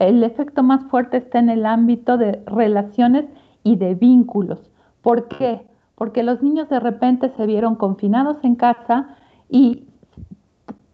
[0.00, 3.26] el efecto más fuerte está en el ámbito de relaciones
[3.62, 4.58] y de vínculos.
[5.02, 5.66] ¿Por qué?
[5.94, 9.16] Porque los niños de repente se vieron confinados en casa
[9.48, 9.88] y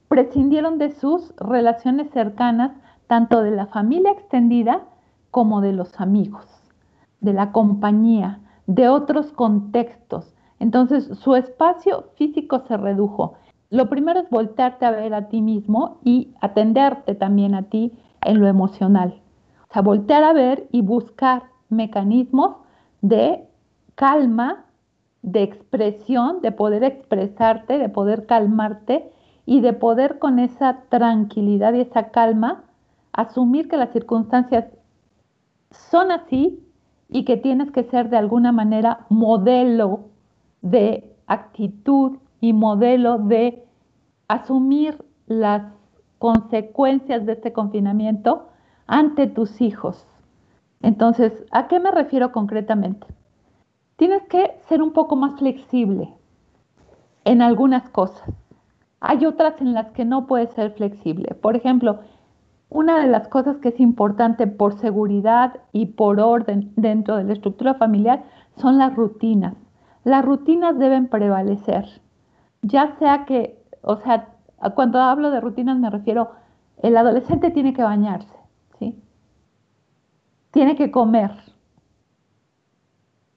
[0.09, 2.73] prescindieron de sus relaciones cercanas,
[3.07, 4.83] tanto de la familia extendida
[5.31, 6.47] como de los amigos,
[7.21, 10.35] de la compañía, de otros contextos.
[10.61, 13.35] Entonces su espacio físico se redujo.
[13.71, 17.93] Lo primero es voltearte a ver a ti mismo y atenderte también a ti
[18.25, 19.21] en lo emocional.
[19.71, 22.57] O sea, voltear a ver y buscar mecanismos
[23.01, 23.47] de
[23.95, 24.67] calma,
[25.23, 29.11] de expresión, de poder expresarte, de poder calmarte
[29.47, 32.65] y de poder con esa tranquilidad y esa calma
[33.13, 34.67] asumir que las circunstancias
[35.71, 36.61] son así
[37.09, 40.07] y que tienes que ser de alguna manera modelo
[40.63, 43.65] de actitud y modelo de
[44.29, 45.63] asumir las
[46.19, 48.49] consecuencias de este confinamiento
[48.87, 50.07] ante tus hijos.
[50.83, 53.07] Entonces, ¿a qué me refiero concretamente?
[53.97, 56.13] Tienes que ser un poco más flexible
[57.25, 58.29] en algunas cosas.
[59.01, 61.35] Hay otras en las que no puedes ser flexible.
[61.35, 62.01] Por ejemplo,
[62.69, 67.35] una de las cosas que es importante por seguridad y por orden dentro de la
[67.35, 68.25] estructura familiar
[68.57, 69.55] son las rutinas.
[70.05, 71.87] Las rutinas deben prevalecer.
[72.63, 74.34] Ya sea que, o sea,
[74.71, 76.33] cuando hablo de rutinas me refiero,
[76.83, 78.35] el adolescente tiene que bañarse,
[78.79, 79.03] ¿sí?
[80.51, 81.33] Tiene que comer.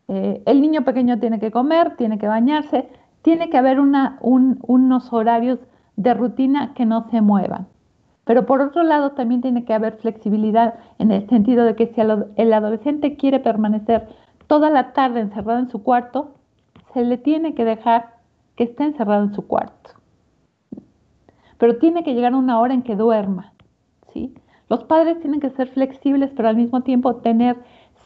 [0.07, 2.89] Eh, el niño pequeño tiene que comer, tiene que bañarse,
[3.21, 5.59] tiene que haber unos horarios
[5.97, 7.67] de rutina que no se muevan.
[8.23, 12.01] Pero por otro lado también tiene que haber flexibilidad en el sentido de que si
[12.01, 14.07] el adolescente quiere permanecer
[14.47, 16.35] toda la tarde encerrado en su cuarto,
[16.93, 18.15] se le tiene que dejar
[18.55, 19.91] que esté encerrado en su cuarto.
[21.57, 23.53] Pero tiene que llegar una hora en que duerma.
[24.13, 24.33] ¿sí?
[24.69, 27.57] Los padres tienen que ser flexibles, pero al mismo tiempo tener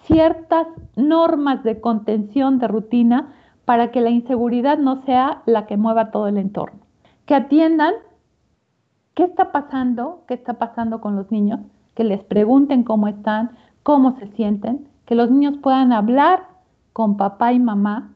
[0.06, 3.34] ciertas normas de contención, de rutina,
[3.66, 6.80] para que la inseguridad no sea la que mueva todo el entorno.
[7.26, 7.94] Que atiendan
[9.14, 11.60] qué está pasando, qué está pasando con los niños,
[11.96, 13.52] que les pregunten cómo están,
[13.84, 16.48] cómo se sienten, que los niños puedan hablar
[16.94, 18.14] con papá y mamá,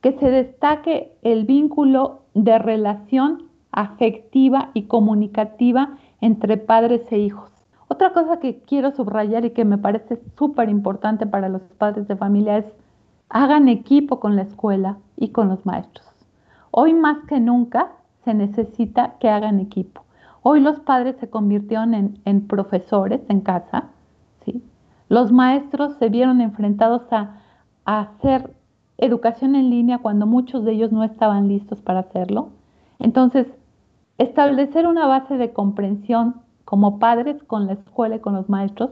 [0.00, 7.50] que se destaque el vínculo de relación afectiva y comunicativa entre padres e hijos.
[7.88, 12.16] Otra cosa que quiero subrayar y que me parece súper importante para los padres de
[12.16, 12.66] familia es
[13.28, 16.06] hagan equipo con la escuela y con los maestros.
[16.70, 17.92] Hoy más que nunca
[18.24, 20.04] se necesita que hagan equipo.
[20.42, 23.88] Hoy los padres se convirtieron en, profesores en casa,
[24.44, 24.62] ¿sí?
[25.08, 27.40] Los maestros se vieron enfrentados a,
[27.84, 28.54] a hacer
[28.98, 32.50] educación en línea cuando muchos de ellos no estaban listos para hacerlo.
[32.98, 33.46] Entonces,
[34.18, 38.90] establecer una base de comprensión como padres con la escuela y con los maestros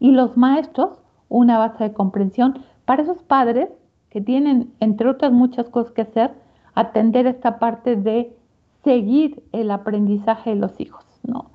[0.00, 0.90] y los maestros
[1.28, 3.68] una base de comprensión para esos padres
[4.10, 6.32] que tienen, entre otras muchas cosas que hacer,
[6.74, 8.36] atender esta parte de
[8.84, 11.04] seguir el aprendizaje de los hijos.
[11.22, 11.46] ¿no?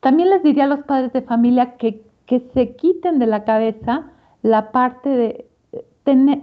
[0.00, 4.10] También les diría a los padres de familia que, que se quiten de la cabeza
[4.42, 5.48] la parte de,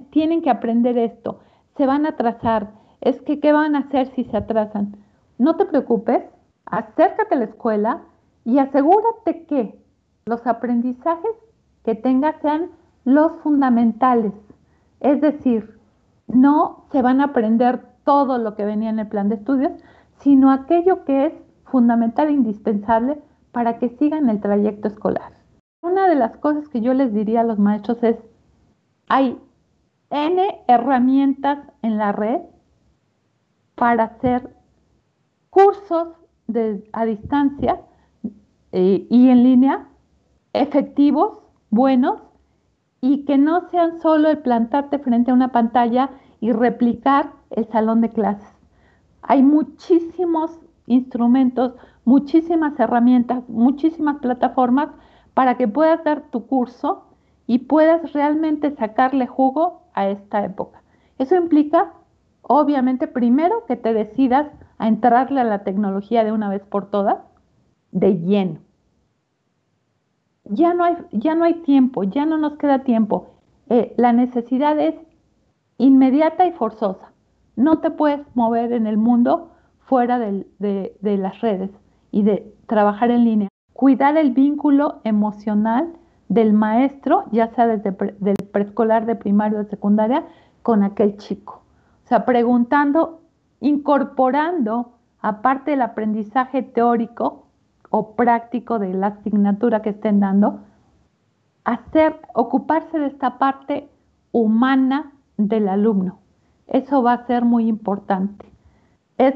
[0.09, 1.39] tienen que aprender esto,
[1.77, 2.71] se van a atrasar,
[3.01, 4.97] es que ¿qué van a hacer si se atrasan?
[5.43, 6.23] No te preocupes,
[6.65, 8.03] acércate a la escuela
[8.45, 9.77] y asegúrate que
[10.25, 11.35] los aprendizajes
[11.83, 12.69] que tengas sean
[13.03, 14.31] los fundamentales,
[15.01, 15.77] es decir,
[16.27, 19.73] no se van a aprender todo lo que venía en el plan de estudios,
[20.19, 21.33] sino aquello que es
[21.65, 23.21] fundamental e indispensable
[23.51, 25.33] para que sigan el trayecto escolar.
[25.81, 28.15] Una de las cosas que yo les diría a los maestros es,
[29.09, 29.37] hay
[30.09, 32.39] N herramientas en la red
[33.75, 34.62] para hacer
[35.53, 36.07] cursos
[36.91, 37.79] a distancia
[38.71, 39.87] eh, y en línea
[40.51, 41.39] efectivos,
[41.69, 42.21] buenos,
[43.01, 46.09] y que no sean solo el plantarte frente a una pantalla
[46.39, 48.49] y replicar el salón de clases.
[49.21, 51.73] Hay muchísimos instrumentos,
[52.03, 54.89] muchísimas herramientas, muchísimas plataformas
[55.33, 57.05] para que puedas dar tu curso
[57.45, 60.81] y puedas realmente sacarle jugo a esta época.
[61.19, 61.93] Eso implica,
[62.41, 64.47] obviamente, primero que te decidas
[64.77, 67.17] a entrarle a la tecnología de una vez por todas,
[67.91, 68.59] de lleno
[70.45, 73.27] ya no hay, ya no hay tiempo, ya no nos queda tiempo.
[73.69, 74.95] Eh, la necesidad es
[75.77, 77.11] inmediata y forzosa.
[77.55, 80.45] No te puedes mover en el mundo fuera de,
[81.01, 81.71] las redes
[82.11, 83.49] y de trabajar en línea.
[83.73, 85.93] Cuidar el vínculo emocional
[86.29, 90.25] del maestro, ya sea desde del preescolar, de primario, de secundaria,
[90.61, 91.61] con aquel chico.
[92.05, 93.21] O sea, preguntando,
[93.63, 97.47] incorporando, aparte del aprendizaje teórico,
[97.89, 100.61] o práctico de la asignatura que estén dando,
[101.63, 103.87] hacer, ocuparse de esta parte
[104.31, 106.19] humana del alumno.
[106.67, 108.51] Eso va a ser muy importante.
[109.17, 109.35] Es,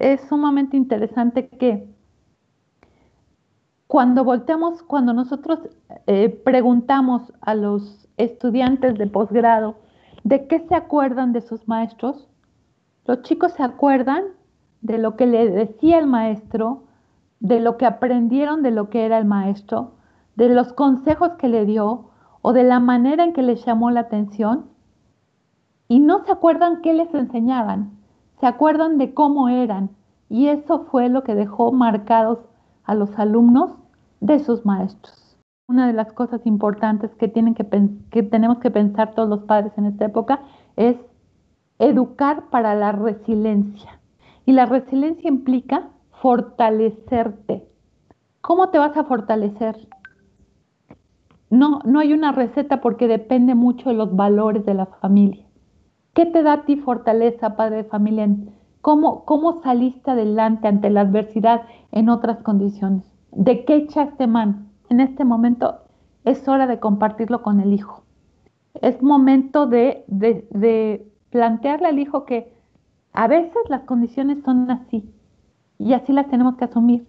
[0.00, 1.88] es, sumamente interesante que
[3.86, 5.60] cuando volteamos, cuando nosotros
[6.08, 9.76] eh, preguntamos a los estudiantes de posgrado
[10.24, 12.29] de qué se acuerdan de sus maestros,
[13.06, 14.24] los chicos se acuerdan
[14.80, 16.84] de lo que le decía el maestro,
[17.40, 19.92] de lo que aprendieron de lo que era el maestro,
[20.36, 22.10] de los consejos que le dio
[22.42, 24.66] o de la manera en que les llamó la atención
[25.88, 27.98] y no se acuerdan qué les enseñaban,
[28.38, 29.90] se acuerdan de cómo eran
[30.28, 32.38] y eso fue lo que dejó marcados
[32.84, 33.72] a los alumnos
[34.20, 35.36] de sus maestros.
[35.68, 37.66] Una de las cosas importantes que, tienen que,
[38.10, 40.40] que tenemos que pensar todos los padres en esta época
[40.76, 40.96] es
[41.80, 44.00] educar para la resiliencia.
[44.46, 45.88] Y la resiliencia implica
[46.22, 47.66] fortalecerte.
[48.40, 49.88] ¿Cómo te vas a fortalecer?
[51.50, 55.44] No, no hay una receta porque depende mucho de los valores de la familia.
[56.14, 58.28] ¿Qué te da a ti fortaleza, padre de familia?
[58.82, 61.62] ¿Cómo, ¿Cómo saliste adelante ante la adversidad
[61.92, 63.04] en otras condiciones?
[63.32, 64.66] ¿De qué echaste mano?
[64.88, 65.80] En este momento
[66.24, 68.02] es hora de compartirlo con el hijo.
[68.74, 70.04] Es momento de,
[71.30, 72.52] plantearle al hijo que
[73.12, 75.08] a veces las condiciones son así
[75.78, 77.06] y así las tenemos que asumir.